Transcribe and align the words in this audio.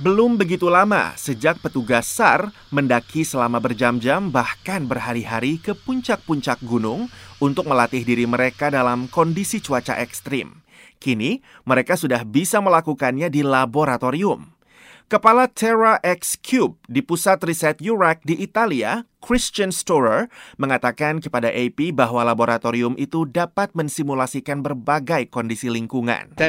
Belum 0.00 0.40
begitu 0.40 0.72
lama 0.72 1.12
sejak 1.20 1.60
petugas 1.60 2.08
SAR 2.08 2.48
mendaki 2.72 3.20
selama 3.20 3.60
berjam-jam 3.60 4.32
bahkan 4.32 4.88
berhari-hari 4.88 5.60
ke 5.60 5.76
puncak-puncak 5.76 6.56
gunung 6.64 7.12
untuk 7.36 7.68
melatih 7.68 8.00
diri 8.00 8.24
mereka 8.24 8.72
dalam 8.72 9.12
kondisi 9.12 9.60
cuaca 9.60 10.00
ekstrim. 10.00 10.64
Kini 10.96 11.44
mereka 11.68 12.00
sudah 12.00 12.24
bisa 12.24 12.64
melakukannya 12.64 13.28
di 13.28 13.44
laboratorium. 13.44 14.48
Kepala 15.10 15.50
Terra 15.50 15.98
X 16.06 16.38
Cube 16.38 16.78
di 16.86 17.02
pusat 17.02 17.42
riset 17.42 17.82
URAC 17.82 18.22
di 18.22 18.46
Italia, 18.46 19.02
Christian 19.18 19.68
Storer 19.68 20.32
mengatakan 20.56 21.20
kepada 21.20 21.52
AP 21.52 21.92
bahwa 21.92 22.22
laboratorium 22.22 22.94
itu 22.94 23.26
dapat 23.26 23.74
mensimulasikan 23.76 24.64
berbagai 24.64 25.28
kondisi 25.28 25.68
lingkungan. 25.68 26.32
Di 26.38 26.46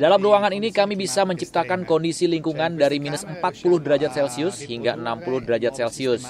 dalam 0.00 0.20
ruangan 0.22 0.52
ini 0.54 0.70
kami 0.70 0.94
bisa 0.94 1.26
menciptakan 1.26 1.82
kondisi 1.82 2.30
lingkungan 2.30 2.78
dari 2.78 3.02
minus 3.02 3.26
40 3.26 3.82
derajat 3.82 4.12
Celcius 4.12 4.60
hingga 4.60 4.94
60 4.94 5.46
derajat 5.50 5.72
Celcius. 5.72 6.22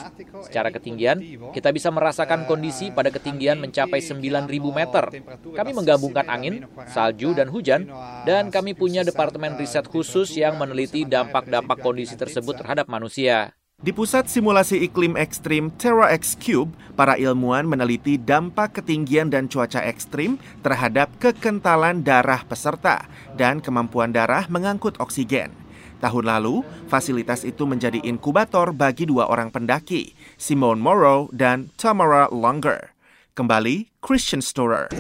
Secara 0.47 0.71
ketinggian, 0.71 1.19
kita 1.53 1.75
bisa 1.75 1.93
merasakan 1.93 2.49
kondisi 2.49 2.89
pada 2.95 3.13
ketinggian 3.13 3.61
mencapai 3.61 4.01
9.000 4.01 4.49
meter. 4.49 5.05
Kami 5.53 5.71
menggabungkan 5.77 6.25
angin, 6.31 6.65
salju, 6.89 7.37
dan 7.37 7.53
hujan, 7.53 7.85
dan 8.25 8.49
kami 8.53 8.77
punya 8.77 9.01
departemen 9.01 9.57
riset 9.57 9.89
khusus 9.89 10.37
yang 10.37 10.61
meneliti 10.61 11.09
dampak-dampak 11.09 11.81
kondisi 11.81 12.13
tersebut 12.21 12.61
terhadap 12.61 12.85
manusia. 12.93 13.57
Di 13.83 13.91
pusat 13.91 14.31
simulasi 14.31 14.79
iklim 14.87 15.19
ekstrim 15.19 15.73
Terra 15.75 16.15
X 16.15 16.39
Cube, 16.39 16.71
para 16.95 17.19
ilmuwan 17.19 17.67
meneliti 17.67 18.15
dampak 18.15 18.79
ketinggian 18.79 19.27
dan 19.27 19.51
cuaca 19.51 19.83
ekstrim 19.83 20.39
terhadap 20.63 21.11
kekentalan 21.19 22.05
darah 22.07 22.47
peserta 22.47 23.11
dan 23.35 23.59
kemampuan 23.59 24.15
darah 24.15 24.47
mengangkut 24.47 25.01
oksigen. 25.03 25.51
Tahun 25.99 26.23
lalu, 26.23 26.63
fasilitas 26.87 27.43
itu 27.43 27.67
menjadi 27.67 27.99
inkubator 28.07 28.71
bagi 28.71 29.03
dua 29.03 29.27
orang 29.27 29.51
pendaki, 29.51 30.15
Simone 30.39 30.79
Morrow 30.79 31.27
dan 31.35 31.75
Tamara 31.75 32.31
Longer. 32.31 32.92
Kembali, 33.33 33.89
Christian 34.05 34.45
Storer. 34.45 34.93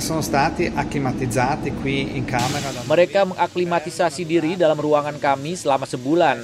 Mereka 2.88 3.20
mengaklimatisasi 3.28 4.22
diri 4.24 4.56
dalam 4.56 4.80
ruangan 4.80 5.20
kami 5.20 5.52
selama 5.52 5.84
sebulan 5.84 6.40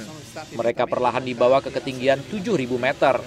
mereka 0.53 0.85
perlahan 0.85 1.25
dibawa 1.25 1.65
ke 1.65 1.73
ketinggian 1.73 2.21
7.000 2.29 2.69
meter. 2.77 3.17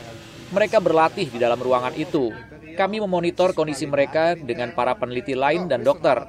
Mereka 0.55 0.79
berlatih 0.79 1.27
di 1.35 1.43
dalam 1.43 1.59
ruangan 1.59 1.91
itu. 1.99 2.31
Kami 2.79 3.03
memonitor 3.03 3.51
kondisi 3.51 3.83
mereka 3.83 4.39
dengan 4.39 4.71
para 4.79 4.95
peneliti 4.95 5.35
lain 5.35 5.67
dan 5.67 5.83
dokter. 5.83 6.23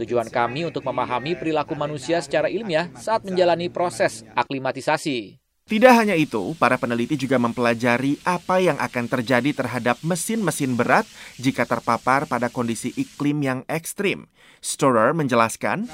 Tujuan 0.00 0.32
kami 0.32 0.64
untuk 0.64 0.80
memahami 0.80 1.36
perilaku 1.36 1.76
manusia 1.76 2.24
secara 2.24 2.48
ilmiah 2.48 2.88
saat 2.96 3.20
menjalani 3.28 3.68
proses 3.68 4.24
aklimatisasi. 4.32 5.45
Tidak 5.66 5.90
hanya 5.98 6.14
itu, 6.14 6.54
para 6.62 6.78
peneliti 6.78 7.18
juga 7.18 7.42
mempelajari 7.42 8.22
apa 8.22 8.62
yang 8.62 8.78
akan 8.78 9.10
terjadi 9.10 9.50
terhadap 9.50 9.98
mesin-mesin 9.98 10.78
berat 10.78 11.02
jika 11.42 11.66
terpapar 11.66 12.30
pada 12.30 12.46
kondisi 12.54 12.94
iklim 12.94 13.42
yang 13.42 13.60
ekstrim. 13.66 14.30
Storer 14.62 15.10
menjelaskan, 15.10 15.90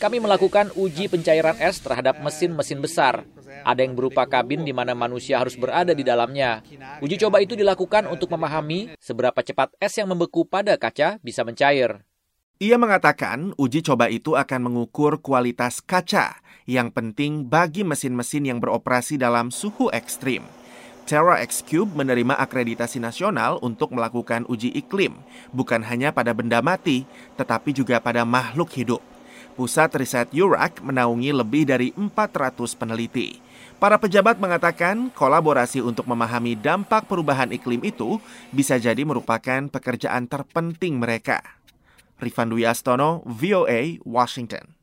kami 0.00 0.16
melakukan 0.24 0.72
uji 0.72 1.12
pencairan 1.12 1.60
es 1.60 1.84
terhadap 1.84 2.24
mesin-mesin 2.24 2.80
besar. 2.80 3.28
Ada 3.60 3.84
yang 3.84 3.92
berupa 3.92 4.24
kabin 4.24 4.64
di 4.64 4.72
mana 4.72 4.96
manusia 4.96 5.44
harus 5.44 5.60
berada 5.60 5.92
di 5.92 6.00
dalamnya. 6.00 6.64
Uji 7.04 7.20
coba 7.20 7.44
itu 7.44 7.52
dilakukan 7.60 8.08
untuk 8.08 8.32
memahami 8.32 8.96
seberapa 8.96 9.44
cepat 9.44 9.76
es 9.76 9.92
yang 10.00 10.08
membeku 10.08 10.48
pada 10.48 10.80
kaca 10.80 11.20
bisa 11.20 11.44
mencair. 11.44 12.08
Ia 12.62 12.78
mengatakan 12.78 13.50
uji 13.58 13.82
coba 13.82 14.06
itu 14.06 14.38
akan 14.38 14.70
mengukur 14.70 15.18
kualitas 15.18 15.82
kaca 15.82 16.38
yang 16.70 16.94
penting 16.94 17.42
bagi 17.42 17.82
mesin-mesin 17.82 18.46
yang 18.46 18.62
beroperasi 18.62 19.18
dalam 19.18 19.50
suhu 19.50 19.90
ekstrim. 19.90 20.46
Terra 21.02 21.42
X 21.42 21.66
Cube 21.66 21.98
menerima 21.98 22.38
akreditasi 22.38 23.02
nasional 23.02 23.58
untuk 23.58 23.90
melakukan 23.90 24.46
uji 24.46 24.70
iklim, 24.70 25.18
bukan 25.50 25.82
hanya 25.82 26.14
pada 26.14 26.30
benda 26.30 26.62
mati, 26.62 27.02
tetapi 27.34 27.74
juga 27.74 27.98
pada 27.98 28.22
makhluk 28.22 28.70
hidup. 28.70 29.02
Pusat 29.58 29.90
Riset 29.98 30.28
URAC 30.30 30.78
menaungi 30.78 31.34
lebih 31.34 31.66
dari 31.66 31.90
400 31.98 32.54
peneliti. 32.78 33.42
Para 33.82 33.98
pejabat 33.98 34.38
mengatakan 34.38 35.10
kolaborasi 35.10 35.82
untuk 35.82 36.06
memahami 36.06 36.54
dampak 36.54 37.10
perubahan 37.10 37.50
iklim 37.50 37.82
itu 37.82 38.22
bisa 38.54 38.78
jadi 38.78 39.02
merupakan 39.02 39.66
pekerjaan 39.66 40.30
terpenting 40.30 41.02
mereka. 41.02 41.42
Rifan 42.20 42.50
Dwi 42.50 42.64
Astono, 42.66 43.22
VOA, 43.26 43.98
Washington. 44.04 44.73